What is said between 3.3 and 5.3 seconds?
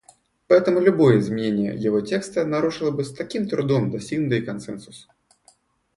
трудом достигнутый консенсус.